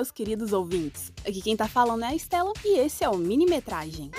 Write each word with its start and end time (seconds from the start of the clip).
meus 0.00 0.10
queridos 0.10 0.54
ouvintes. 0.54 1.12
Aqui 1.26 1.42
quem 1.42 1.54
tá 1.54 1.68
falando 1.68 2.04
é 2.04 2.08
a 2.08 2.14
Estela 2.14 2.54
e 2.64 2.78
esse 2.78 3.04
é 3.04 3.08
o 3.10 3.18
Minimetragem. 3.18 4.10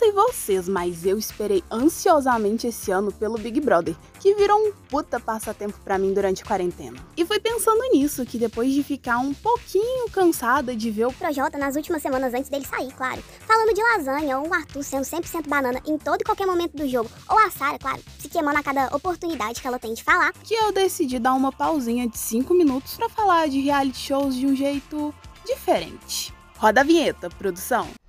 Sei 0.00 0.12
vocês, 0.12 0.66
mas 0.66 1.04
eu 1.04 1.18
esperei 1.18 1.62
ansiosamente 1.70 2.66
esse 2.66 2.90
ano 2.90 3.12
pelo 3.12 3.36
Big 3.36 3.60
Brother, 3.60 3.94
que 4.18 4.34
virou 4.34 4.58
um 4.58 4.72
puta 4.88 5.20
passatempo 5.20 5.78
para 5.84 5.98
mim 5.98 6.14
durante 6.14 6.42
a 6.42 6.46
quarentena. 6.46 6.96
E 7.18 7.26
foi 7.26 7.38
pensando 7.38 7.82
nisso 7.92 8.24
que 8.24 8.38
depois 8.38 8.72
de 8.72 8.82
ficar 8.82 9.18
um 9.18 9.34
pouquinho 9.34 10.08
cansada 10.08 10.74
de 10.74 10.90
ver 10.90 11.04
o 11.04 11.12
Projota 11.12 11.58
nas 11.58 11.76
últimas 11.76 12.00
semanas 12.00 12.32
antes 12.32 12.48
dele 12.48 12.64
sair, 12.64 12.90
claro, 12.94 13.22
falando 13.40 13.74
de 13.74 13.82
lasanha 13.82 14.38
ou 14.38 14.48
o 14.48 14.54
Arthur 14.54 14.82
sendo 14.82 15.04
100% 15.04 15.46
banana 15.46 15.82
em 15.86 15.98
todo 15.98 16.22
e 16.22 16.24
qualquer 16.24 16.46
momento 16.46 16.78
do 16.78 16.88
jogo, 16.88 17.10
ou 17.28 17.38
a 17.38 17.50
Sarah, 17.50 17.78
claro, 17.78 18.00
se 18.18 18.26
queimando 18.26 18.58
a 18.58 18.62
cada 18.62 18.96
oportunidade 18.96 19.60
que 19.60 19.66
ela 19.66 19.78
tem 19.78 19.92
de 19.92 20.02
falar, 20.02 20.32
que 20.32 20.54
eu 20.54 20.72
decidi 20.72 21.18
dar 21.18 21.34
uma 21.34 21.52
pausinha 21.52 22.08
de 22.08 22.16
5 22.16 22.54
minutos 22.54 22.96
para 22.96 23.10
falar 23.10 23.50
de 23.50 23.60
reality 23.60 23.98
shows 23.98 24.34
de 24.34 24.46
um 24.46 24.56
jeito 24.56 25.14
diferente. 25.44 26.32
Roda 26.56 26.80
a 26.80 26.84
vinheta, 26.84 27.28
produção. 27.28 27.99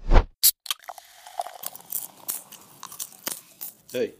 Ei. 3.93 4.15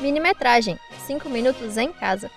Minimetragem 0.00 0.76
5 1.06 1.30
minutos 1.30 1.76
em 1.76 1.92
casa. 1.92 2.28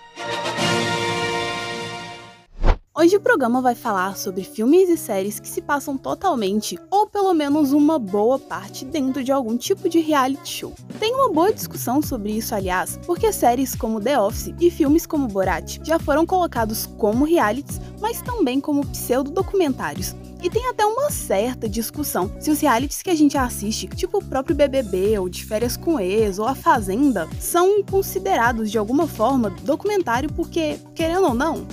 Hoje 2.98 3.18
o 3.18 3.20
programa 3.20 3.62
vai 3.62 3.76
falar 3.76 4.16
sobre 4.16 4.42
filmes 4.46 4.88
e 4.88 4.96
séries 4.96 5.38
que 5.38 5.50
se 5.50 5.62
passam 5.62 5.98
totalmente, 5.98 6.80
ou 6.90 7.06
pelo 7.06 7.34
menos 7.34 7.74
uma 7.74 8.00
boa 8.00 8.40
parte, 8.40 8.86
dentro 8.86 9.22
de 9.22 9.34
algum 9.34 9.58
tipo 9.58 9.90
de 9.90 10.00
reality 10.00 10.50
show. 10.50 10.74
Tem 10.98 11.14
uma 11.14 11.30
boa 11.30 11.52
discussão 11.52 12.02
sobre 12.02 12.32
isso, 12.32 12.56
aliás, 12.56 12.98
porque 13.06 13.34
séries 13.34 13.76
como 13.76 14.00
The 14.00 14.18
Office 14.18 14.56
e 14.62 14.72
filmes 14.72 15.06
como 15.06 15.28
Borat 15.28 15.78
já 15.84 16.00
foram 16.00 16.26
colocados 16.26 16.86
como 16.98 17.26
realities, 17.26 17.82
mas 18.00 18.22
também 18.22 18.62
como 18.62 18.88
pseudo-documentários, 18.88 20.16
e 20.42 20.50
tem 20.50 20.70
até 20.70 20.86
uma 20.86 21.12
certa 21.12 21.68
discussão 21.68 22.32
se 22.40 22.50
os 22.50 22.62
realities 22.62 23.02
que 23.02 23.10
a 23.10 23.16
gente 23.16 23.38
assiste, 23.38 23.88
tipo 23.88 24.20
o 24.20 24.24
próprio 24.24 24.56
BBB 24.56 25.20
ou 25.20 25.28
de 25.28 25.44
férias 25.44 25.76
com 25.76 26.00
ex 26.00 26.40
ou 26.40 26.48
a 26.48 26.56
Fazenda, 26.56 27.28
são 27.42 27.84
considerados 27.84 28.72
de 28.72 28.78
alguma 28.78 29.06
forma 29.06 29.50
documentário 29.50 30.32
porque, 30.32 30.80
querendo 30.94 31.26
ou 31.26 31.34
não, 31.34 31.68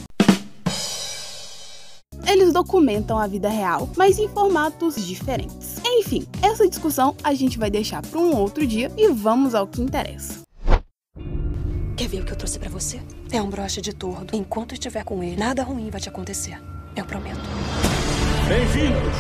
documentam 2.53 3.19
a 3.19 3.27
vida 3.27 3.49
real, 3.49 3.89
mas 3.97 4.19
em 4.19 4.29
formatos 4.29 4.95
diferentes. 5.07 5.81
Enfim, 5.85 6.27
essa 6.43 6.69
discussão 6.69 7.17
a 7.25 7.35
gente 7.35 7.59
vai 7.59 7.71
deixar 7.71 8.03
para 8.03 8.21
um 8.21 8.37
outro 8.37 8.67
dia 8.67 8.93
e 8.97 9.09
vamos 9.09 9.55
ao 9.55 9.67
que 9.67 9.81
interessa. 9.81 10.43
Quer 11.97 12.09
ver 12.09 12.23
o 12.23 12.25
que 12.25 12.33
eu 12.33 12.37
trouxe 12.37 12.59
para 12.59 12.69
você? 12.69 13.01
É 13.31 13.41
um 13.41 13.49
broche 13.49 13.81
de 13.81 13.93
tordo. 13.93 14.37
Enquanto 14.37 14.73
estiver 14.73 15.05
com 15.05 15.23
ele, 15.23 15.37
nada 15.37 15.63
ruim 15.63 15.89
vai 15.91 16.01
te 16.01 16.09
acontecer. 16.09 16.61
Eu 16.95 17.05
prometo. 17.05 17.41
Bem-vindos! 18.49 19.17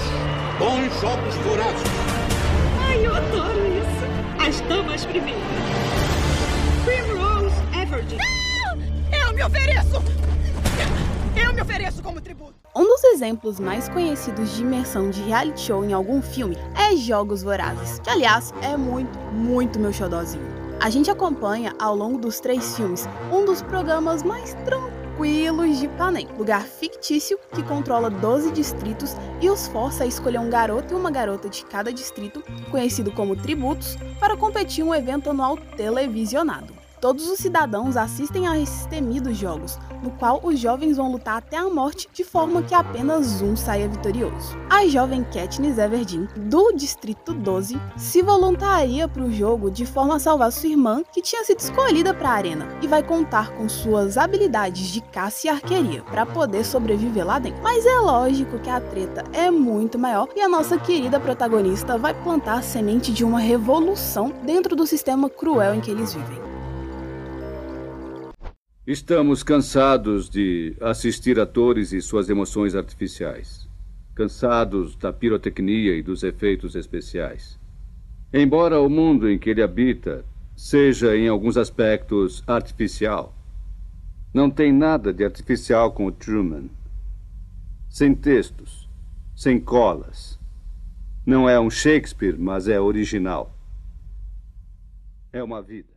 Bons 0.58 1.00
jogos 1.00 1.34
vorazes! 1.36 1.82
Ai, 2.86 3.06
eu 3.06 3.14
adoro 3.14 3.60
isso! 3.78 4.46
As 4.46 4.60
damas 4.68 5.04
primeiro! 5.06 5.40
Primrose 6.84 7.56
Everdeen! 7.80 8.18
Não! 8.18 9.18
Eu 9.18 9.32
me 9.34 9.42
ofereço! 9.42 10.02
Eu 11.34 11.54
me 11.54 11.62
ofereço 11.62 12.02
como 12.02 12.20
tributo! 12.20 12.61
Um 12.74 12.84
dos 12.84 13.04
exemplos 13.04 13.60
mais 13.60 13.86
conhecidos 13.90 14.56
de 14.56 14.62
imersão 14.62 15.10
de 15.10 15.20
reality 15.20 15.60
show 15.60 15.84
em 15.84 15.92
algum 15.92 16.22
filme 16.22 16.56
é 16.74 16.96
Jogos 16.96 17.42
Vorazes, 17.42 17.98
que 17.98 18.08
aliás 18.08 18.54
é 18.62 18.78
muito, 18.78 19.18
muito 19.30 19.78
meu 19.78 19.92
xodózinho. 19.92 20.42
A 20.80 20.88
gente 20.88 21.10
acompanha 21.10 21.74
ao 21.78 21.94
longo 21.94 22.16
dos 22.16 22.40
três 22.40 22.74
filmes 22.74 23.06
um 23.30 23.44
dos 23.44 23.60
programas 23.60 24.22
mais 24.22 24.54
tranquilos 24.64 25.78
de 25.80 25.86
Panem, 25.86 26.26
lugar 26.38 26.62
fictício 26.62 27.38
que 27.54 27.62
controla 27.62 28.08
12 28.08 28.50
distritos 28.52 29.14
e 29.42 29.50
os 29.50 29.68
força 29.68 30.04
a 30.04 30.06
escolher 30.06 30.38
um 30.38 30.48
garoto 30.48 30.94
e 30.94 30.96
uma 30.96 31.10
garota 31.10 31.50
de 31.50 31.66
cada 31.66 31.92
distrito, 31.92 32.42
conhecido 32.70 33.12
como 33.12 33.36
tributos, 33.36 33.98
para 34.18 34.34
competir 34.34 34.82
em 34.82 34.88
um 34.88 34.94
evento 34.94 35.28
anual 35.28 35.58
televisionado. 35.76 36.81
Todos 37.02 37.28
os 37.28 37.40
cidadãos 37.40 37.96
assistem 37.96 38.46
a 38.46 38.56
esses 38.56 38.86
temidos 38.86 39.36
jogos, 39.36 39.76
no 40.04 40.12
qual 40.12 40.38
os 40.40 40.56
jovens 40.56 40.96
vão 40.96 41.10
lutar 41.10 41.38
até 41.38 41.56
a 41.56 41.68
morte 41.68 42.08
de 42.12 42.22
forma 42.22 42.62
que 42.62 42.76
apenas 42.76 43.42
um 43.42 43.56
saia 43.56 43.88
vitorioso. 43.88 44.56
A 44.70 44.86
jovem 44.86 45.24
Katniss 45.24 45.78
Everdeen, 45.78 46.28
do 46.36 46.70
Distrito 46.70 47.34
12, 47.34 47.76
se 47.96 48.22
voluntaria 48.22 49.08
para 49.08 49.24
o 49.24 49.32
jogo 49.32 49.68
de 49.68 49.84
forma 49.84 50.14
a 50.14 50.20
salvar 50.20 50.52
sua 50.52 50.68
irmã, 50.68 51.02
que 51.12 51.20
tinha 51.20 51.42
sido 51.42 51.58
escolhida 51.58 52.14
para 52.14 52.28
a 52.28 52.34
arena, 52.34 52.68
e 52.80 52.86
vai 52.86 53.02
contar 53.02 53.50
com 53.56 53.68
suas 53.68 54.16
habilidades 54.16 54.86
de 54.86 55.00
caça 55.00 55.48
e 55.48 55.50
arqueria 55.50 56.04
para 56.04 56.24
poder 56.24 56.64
sobreviver 56.64 57.26
lá 57.26 57.40
dentro. 57.40 57.60
Mas 57.64 57.84
é 57.84 57.98
lógico 57.98 58.60
que 58.60 58.70
a 58.70 58.80
treta 58.80 59.24
é 59.32 59.50
muito 59.50 59.98
maior 59.98 60.28
e 60.36 60.40
a 60.40 60.48
nossa 60.48 60.78
querida 60.78 61.18
protagonista 61.18 61.98
vai 61.98 62.14
plantar 62.14 62.58
a 62.58 62.62
semente 62.62 63.12
de 63.12 63.24
uma 63.24 63.40
revolução 63.40 64.32
dentro 64.44 64.76
do 64.76 64.86
sistema 64.86 65.28
cruel 65.28 65.74
em 65.74 65.80
que 65.80 65.90
eles 65.90 66.14
vivem. 66.14 66.51
Estamos 68.84 69.44
cansados 69.44 70.28
de 70.28 70.76
assistir 70.80 71.38
atores 71.38 71.92
e 71.92 72.02
suas 72.02 72.28
emoções 72.28 72.74
artificiais. 72.74 73.68
Cansados 74.12 74.96
da 74.96 75.12
pirotecnia 75.12 75.96
e 75.96 76.02
dos 76.02 76.24
efeitos 76.24 76.74
especiais. 76.74 77.60
Embora 78.34 78.80
o 78.80 78.90
mundo 78.90 79.30
em 79.30 79.38
que 79.38 79.50
ele 79.50 79.62
habita 79.62 80.24
seja, 80.56 81.16
em 81.16 81.28
alguns 81.28 81.56
aspectos, 81.56 82.42
artificial, 82.44 83.32
não 84.34 84.50
tem 84.50 84.72
nada 84.72 85.12
de 85.12 85.24
artificial 85.24 85.92
com 85.92 86.06
o 86.06 86.12
Truman. 86.12 86.68
Sem 87.88 88.16
textos, 88.16 88.90
sem 89.36 89.60
colas. 89.60 90.40
Não 91.24 91.48
é 91.48 91.58
um 91.60 91.70
Shakespeare, 91.70 92.36
mas 92.36 92.66
é 92.66 92.80
original. 92.80 93.56
É 95.32 95.40
uma 95.40 95.62
vida. 95.62 95.92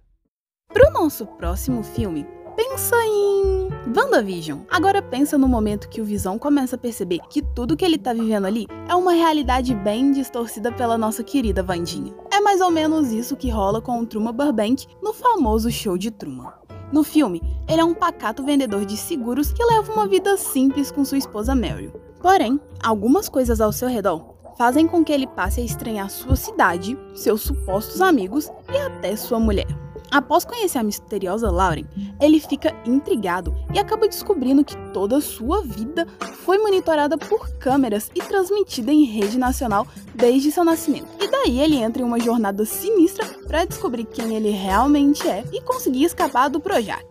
Para 0.72 0.90
o 0.90 0.94
nosso 0.94 1.26
próximo 1.26 1.82
filme, 1.82 2.28
pensa 2.56 2.96
em 3.06 3.70
WandaVision. 3.96 4.60
Agora 4.70 5.02
pensa 5.02 5.38
no 5.38 5.48
momento 5.48 5.90
que 5.90 6.02
o 6.02 6.06
Visão 6.06 6.40
começa 6.40 6.76
a 6.76 6.80
perceber 6.80 7.20
que 7.30 7.42
tudo 7.42 7.76
que 7.76 7.84
ele 7.84 7.98
tá 7.98 8.14
vivendo 8.14 8.46
ali 8.46 8.68
é 8.88 8.96
uma 8.96 9.12
realidade 9.12 9.76
bem 9.76 10.12
distorcida 10.12 10.72
pela 10.72 10.98
nossa 10.98 11.24
querida 11.24 11.62
Vandinha. 11.62 12.14
É 12.32 12.40
mais 12.40 12.62
ou 12.62 12.72
menos 12.72 13.12
isso 13.12 13.36
que 13.36 13.50
rola 13.50 13.82
com 13.82 14.00
o 14.00 14.06
Truman 14.06 14.34
Burbank 14.34 14.88
no 15.02 15.14
famoso 15.14 15.70
show 15.70 15.98
de 15.98 16.12
Truman. 16.12 16.54
No 16.92 17.04
filme, 17.04 17.42
ele 17.68 17.82
é 17.82 17.84
um 17.84 17.94
pacato 17.94 18.44
vendedor 18.44 18.86
de 18.86 18.96
seguros 18.96 19.52
que 19.52 19.64
leva 19.64 19.92
uma 19.92 20.08
vida 20.08 20.38
simples 20.38 20.92
com 20.92 21.04
sua 21.04 21.18
esposa 21.18 21.56
Meryl. 21.56 21.92
Porém, 22.22 22.60
algumas 22.82 23.28
coisas 23.28 23.60
ao 23.60 23.72
seu 23.72 23.88
redor 23.88 24.36
fazem 24.58 24.88
com 24.88 25.04
que 25.04 25.12
ele 25.12 25.28
passe 25.28 25.62
a 25.62 25.64
estranhar 25.64 26.10
sua 26.10 26.36
cidade, 26.36 26.98
seus 27.14 27.42
supostos 27.42 28.02
amigos 28.02 28.50
e 28.74 28.78
até 28.78 29.16
sua 29.16 29.40
mulher. 29.40 29.85
Após 30.16 30.46
conhecer 30.46 30.78
a 30.78 30.84
misteriosa 30.84 31.52
Lauren, 31.52 31.84
ele 32.22 32.40
fica 32.40 32.74
intrigado 32.86 33.54
e 33.74 33.78
acaba 33.78 34.08
descobrindo 34.08 34.64
que 34.64 34.78
toda 34.94 35.20
sua 35.20 35.62
vida 35.62 36.08
foi 36.46 36.58
monitorada 36.58 37.18
por 37.18 37.50
câmeras 37.58 38.10
e 38.16 38.22
transmitida 38.22 38.94
em 38.94 39.04
rede 39.04 39.38
nacional 39.38 39.86
desde 40.14 40.54
seu 40.54 40.64
nascimento. 40.64 41.10
E 41.20 41.30
daí 41.30 41.60
ele 41.60 41.76
entra 41.76 42.02
em 42.02 42.06
uma 42.06 42.18
jornada 42.18 42.64
sinistra 42.64 43.26
para 43.46 43.66
descobrir 43.66 44.06
quem 44.06 44.38
ele 44.38 44.52
realmente 44.52 45.28
é 45.28 45.44
e 45.52 45.60
conseguir 45.60 46.06
escapar 46.06 46.50
do 46.50 46.62
Projac. 46.62 47.04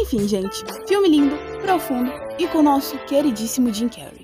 Enfim, 0.00 0.28
gente, 0.28 0.62
filme 0.86 1.08
lindo, 1.08 1.34
profundo 1.62 2.12
e 2.38 2.46
com 2.46 2.58
o 2.58 2.62
nosso 2.62 2.96
queridíssimo 3.06 3.74
Jim 3.74 3.88
Carrey. 3.88 4.21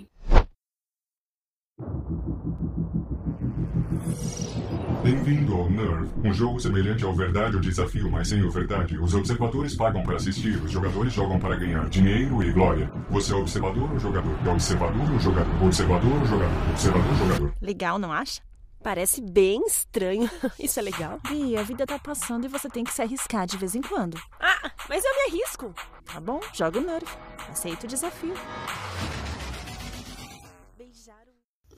Bem-vindo 5.02 5.54
ao 5.54 5.70
Nerve, 5.70 6.08
um 6.24 6.32
jogo 6.32 6.58
semelhante 6.58 7.04
ao 7.04 7.14
Verdade 7.14 7.54
ou 7.54 7.62
Desafio, 7.62 8.10
mas 8.10 8.28
sem 8.28 8.42
o 8.42 8.50
Verdade. 8.50 8.98
Os 8.98 9.14
observadores 9.14 9.76
pagam 9.76 10.02
para 10.02 10.16
assistir, 10.16 10.60
os 10.62 10.72
jogadores 10.72 11.12
jogam 11.12 11.38
para 11.38 11.54
ganhar 11.54 11.88
dinheiro 11.88 12.42
e 12.42 12.52
glória. 12.52 12.90
Você 13.08 13.32
é 13.32 13.36
observador 13.36 13.92
ou 13.92 13.98
jogador? 14.00 14.36
É 14.44 14.50
observador 14.50 15.12
ou 15.12 15.20
jogador? 15.20 15.64
Observador 15.64 16.12
ou 16.12 16.26
jogador? 16.26 16.70
Observador 16.70 17.10
ou 17.10 17.16
jogador? 17.16 17.54
Legal, 17.62 17.98
não 17.98 18.12
acha? 18.12 18.42
Parece 18.82 19.20
bem 19.20 19.64
estranho. 19.66 20.28
Isso 20.58 20.80
é 20.80 20.82
legal? 20.82 21.20
E 21.30 21.56
a 21.56 21.62
vida 21.62 21.86
tá 21.86 21.98
passando 21.98 22.46
e 22.46 22.48
você 22.48 22.68
tem 22.68 22.82
que 22.82 22.92
se 22.92 23.00
arriscar 23.00 23.46
de 23.46 23.56
vez 23.56 23.76
em 23.76 23.82
quando. 23.82 24.20
Ah, 24.40 24.70
mas 24.88 25.04
eu 25.04 25.14
me 25.14 25.36
arrisco. 25.38 25.72
Tá 26.04 26.18
bom, 26.18 26.40
joga 26.52 26.80
o 26.80 26.82
Nerve. 26.82 27.06
Aceita 27.48 27.86
o 27.86 27.88
desafio. 27.88 28.34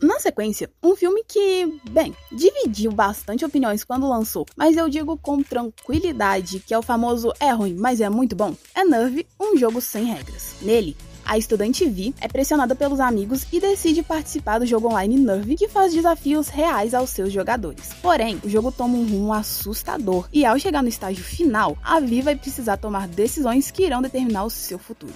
Na 0.03 0.19
sequência, 0.19 0.71
um 0.83 0.97
filme 0.97 1.23
que, 1.27 1.81
bem, 1.91 2.15
dividiu 2.33 2.91
bastante 2.91 3.45
opiniões 3.45 3.85
quando 3.85 4.09
lançou, 4.09 4.47
mas 4.57 4.77
eu 4.77 4.89
digo 4.89 5.17
com 5.19 5.43
tranquilidade 5.43 6.61
que 6.61 6.73
é 6.73 6.79
o 6.79 6.83
famoso 6.83 7.33
é 7.39 7.51
ruim, 7.51 7.75
mas 7.75 8.01
é 8.01 8.09
muito 8.09 8.35
bom, 8.35 8.55
é 8.75 8.85
Nerve, 8.85 9.27
um 9.39 9.57
jogo 9.57 9.81
sem 9.81 10.05
regras. 10.05 10.55
Nele, 10.63 10.97
A 11.25 11.39
estudante 11.39 11.87
Vi 11.89 12.13
é 12.21 12.27
pressionada 12.27 12.75
pelos 12.75 12.99
amigos 12.99 13.47
e 13.53 13.61
decide 13.61 14.03
participar 14.03 14.59
do 14.59 14.67
jogo 14.67 14.89
online 14.89 15.17
Nerve, 15.17 15.55
que 15.55 15.69
faz 15.69 15.93
desafios 15.93 16.49
reais 16.49 16.93
aos 16.93 17.11
seus 17.11 17.33
jogadores. 17.33 17.91
Porém, 18.03 18.41
o 18.43 18.49
jogo 18.49 18.73
toma 18.73 18.97
um 18.97 19.07
rumo 19.07 19.33
assustador 19.33 20.29
e 20.33 20.45
ao 20.45 20.59
chegar 20.59 20.83
no 20.83 20.89
estágio 20.89 21.23
final, 21.23 21.79
a 21.85 22.01
Vi 22.01 22.21
vai 22.21 22.35
precisar 22.35 22.79
tomar 22.79 23.07
decisões 23.07 23.71
que 23.71 23.85
irão 23.85 24.03
determinar 24.03 24.45
o 24.45 24.51
seu 24.51 24.79
futuro. 24.79 25.13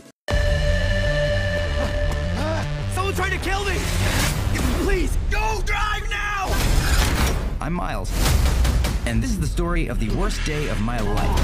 Someone 2.94 3.14
trying 3.40 4.23
I'm 7.64 7.72
Miles, 7.72 8.12
and 9.06 9.22
this 9.22 9.30
is 9.30 9.40
the 9.40 9.46
story 9.46 9.88
of 9.88 9.98
the 9.98 10.10
worst 10.16 10.44
day 10.44 10.68
of 10.68 10.78
my 10.82 11.00
life. 11.00 11.40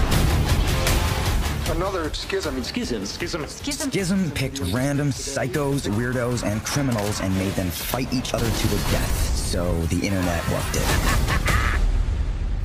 Another 1.74 2.12
schism. 2.12 2.62
Schism. 2.62 3.06
Schism. 3.06 3.46
Schism. 3.46 3.90
Schism 3.90 4.30
picked 4.32 4.60
random 4.70 5.12
psychos, 5.12 5.88
weirdos, 5.88 6.44
and 6.44 6.62
criminals 6.62 7.22
and 7.22 7.34
made 7.38 7.52
them 7.52 7.70
fight 7.70 8.12
each 8.12 8.34
other 8.34 8.44
to 8.44 8.68
the 8.68 8.76
death. 8.92 9.34
So 9.34 9.72
the 9.88 10.06
internet 10.06 10.46
loved 10.52 10.76
it. 10.76 10.84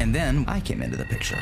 And 0.01 0.13
then 0.13 0.43
I 0.49 0.59
came 0.59 0.81
into 0.81 0.97
the 0.97 1.05
picture. 1.05 1.39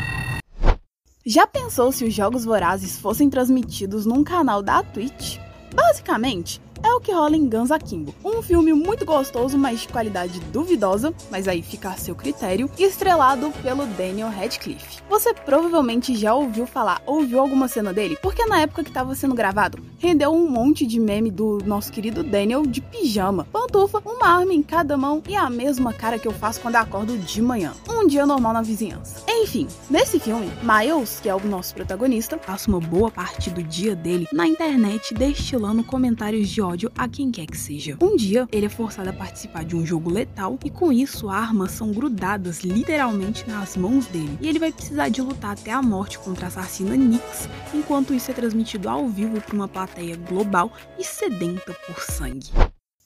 Já 1.25 1.47
pensou 1.47 1.91
se 1.91 2.05
os 2.05 2.13
Jogos 2.13 2.45
Vorazes 2.45 2.99
fossem 2.99 3.27
transmitidos 3.27 4.05
num 4.05 4.23
canal 4.23 4.61
da 4.61 4.83
Twitch? 4.83 5.39
Basicamente, 5.73 6.61
é 6.83 6.93
o 6.93 6.99
que 6.99 7.11
rola 7.11 7.35
em 7.35 7.47
Guns 7.47 7.71
Akimbo, 7.71 8.13
um 8.23 8.41
filme 8.41 8.73
muito 8.73 9.05
gostoso, 9.05 9.57
mas 9.57 9.81
de 9.81 9.87
qualidade 9.87 10.39
duvidosa, 10.51 11.13
mas 11.31 11.47
aí 11.47 11.61
fica 11.61 11.89
a 11.89 11.97
seu 11.97 12.13
critério, 12.13 12.69
estrelado 12.77 13.51
pelo 13.63 13.85
Daniel 13.85 14.29
Radcliffe. 14.29 15.01
Você 15.09 15.33
provavelmente 15.33 16.15
já 16.15 16.35
ouviu 16.35 16.67
falar, 16.67 17.01
ouviu 17.05 17.39
alguma 17.39 17.67
cena 17.67 17.93
dele, 17.93 18.17
porque 18.21 18.45
na 18.45 18.59
época 18.59 18.83
que 18.83 18.89
estava 18.89 19.15
sendo 19.15 19.33
gravado, 19.33 19.79
rendeu 19.97 20.31
um 20.31 20.49
monte 20.49 20.85
de 20.85 20.99
meme 20.99 21.31
do 21.31 21.59
nosso 21.65 21.91
querido 21.91 22.21
Daniel 22.21 22.63
de 22.63 22.81
pijama, 22.81 23.47
pantufa, 23.51 24.01
uma 24.05 24.27
arma 24.27 24.53
em 24.53 24.61
cada 24.61 24.97
mão 24.97 25.23
e 25.27 25.35
a 25.35 25.49
mesma 25.49 25.93
cara 25.93 26.19
que 26.19 26.27
eu 26.27 26.33
faço 26.33 26.59
quando 26.59 26.75
acordo 26.75 27.17
de 27.17 27.41
manhã. 27.41 27.73
Um 27.89 28.05
dia 28.05 28.25
normal 28.25 28.53
na 28.53 28.61
vizinhança. 28.61 29.23
Enfim, 29.29 29.67
nesse 29.89 30.19
filme, 30.19 30.51
Miles, 30.61 31.19
que 31.21 31.29
é 31.29 31.35
o 31.35 31.47
nosso 31.47 31.73
protagonista, 31.73 32.37
passa 32.37 32.69
uma 32.69 32.79
boa 32.79 33.09
parte 33.09 33.49
do 33.49 33.63
dia 33.63 33.95
dele 33.95 34.27
na 34.33 34.45
internet 34.45 35.13
destilando 35.13 35.83
comentários 35.83 36.49
de 36.49 36.61
ódio 36.61 36.72
a 36.97 37.07
quem 37.07 37.31
quer 37.31 37.45
que 37.45 37.57
seja. 37.57 37.97
Um 38.01 38.15
dia, 38.15 38.47
ele 38.51 38.65
é 38.65 38.69
forçado 38.69 39.09
a 39.09 39.13
participar 39.13 39.63
de 39.63 39.75
um 39.75 39.85
jogo 39.85 40.09
letal 40.09 40.59
e 40.63 40.69
com 40.69 40.91
isso 40.91 41.29
armas 41.29 41.71
são 41.71 41.91
grudadas 41.91 42.61
literalmente 42.61 43.47
nas 43.47 43.77
mãos 43.77 44.07
dele. 44.07 44.37
E 44.41 44.47
ele 44.47 44.59
vai 44.59 44.71
precisar 44.71 45.09
de 45.09 45.21
lutar 45.21 45.51
até 45.51 45.71
a 45.71 45.81
morte 45.81 46.19
contra 46.19 46.45
a 46.45 46.47
assassina 46.47 46.95
Nix, 46.95 47.47
enquanto 47.73 48.13
isso 48.13 48.31
é 48.31 48.33
transmitido 48.33 48.89
ao 48.89 49.07
vivo 49.07 49.39
para 49.41 49.55
uma 49.55 49.67
plateia 49.67 50.15
global 50.15 50.71
e 50.97 51.03
sedenta 51.03 51.73
por 51.85 51.99
sangue. 52.01 52.51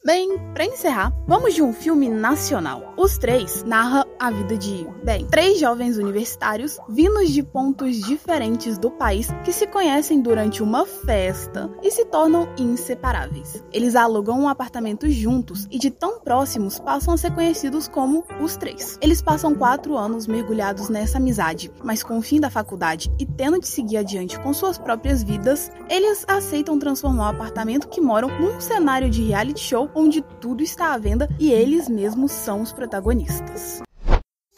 Bem, 0.08 0.38
para 0.54 0.64
encerrar, 0.64 1.12
vamos 1.28 1.54
de 1.54 1.62
um 1.62 1.74
filme 1.74 2.08
nacional. 2.08 2.94
Os 2.96 3.18
três 3.18 3.62
narra 3.66 4.08
a 4.18 4.32
vida 4.32 4.58
de, 4.58 4.88
bem, 5.04 5.28
três 5.28 5.60
jovens 5.60 5.98
universitários 5.98 6.80
vindos 6.88 7.30
de 7.30 7.44
pontos 7.44 8.00
diferentes 8.00 8.78
do 8.78 8.90
país 8.90 9.28
que 9.44 9.52
se 9.52 9.68
conhecem 9.68 10.22
durante 10.22 10.64
uma 10.64 10.86
festa 10.86 11.70
e 11.84 11.92
se 11.92 12.06
tornam 12.06 12.48
inseparáveis. 12.58 13.62
Eles 13.74 13.98
alugam 13.98 14.40
um 14.40 14.48
apartamento 14.48 15.10
juntos 15.10 15.68
e 15.70 15.78
de 15.78 15.92
tão 15.92 16.22
próximos 16.22 16.80
passam 16.80 17.14
a 17.14 17.18
ser 17.18 17.34
conhecidos 17.34 17.90
como 17.90 18.24
os 18.40 18.56
três. 18.56 18.98
Eles 19.02 19.22
passam 19.22 19.54
quatro 19.54 19.98
anos 19.98 20.26
mergulhados 20.26 20.88
nessa 20.88 21.18
amizade, 21.18 21.70
mas 21.84 22.02
com 22.02 22.18
o 22.18 22.22
fim 22.22 22.40
da 22.40 22.50
faculdade 22.50 23.12
e 23.20 23.26
tendo 23.26 23.60
de 23.60 23.68
seguir 23.68 23.98
adiante 23.98 24.40
com 24.40 24.54
suas 24.54 24.78
próprias 24.78 25.22
vidas, 25.22 25.70
eles 25.90 26.24
aceitam 26.30 26.80
transformar 26.80 27.26
o 27.26 27.36
apartamento 27.36 27.90
que 27.90 28.00
moram 28.00 28.30
num 28.40 28.62
cenário 28.62 29.10
de 29.10 29.22
reality 29.22 29.60
show 29.60 29.90
onde 29.98 30.22
tudo 30.22 30.62
está 30.62 30.94
à 30.94 30.98
venda 30.98 31.28
e 31.40 31.52
eles 31.52 31.90
mesmos 31.90 32.32
são 32.32 32.62
os 32.62 32.72
protagonistas. 32.72 33.82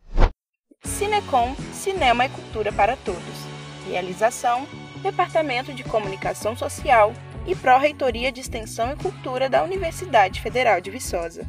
Cinecom, 0.85 1.53
Cinema 1.73 2.27
e 2.27 2.29
Cultura 2.29 2.71
para 2.71 2.95
Todos. 2.95 3.43
Realização 3.89 4.65
Departamento 5.05 5.71
de 5.71 5.83
Comunicação 5.83 6.57
Social 6.57 7.13
e 7.45 7.55
Pró-Reitoria 7.55 8.31
de 8.31 8.41
Extensão 8.41 8.91
e 8.91 8.95
Cultura 8.95 9.47
da 9.47 9.63
Universidade 9.63 10.41
Federal 10.41 10.81
de 10.81 10.89
Viçosa. 10.89 11.47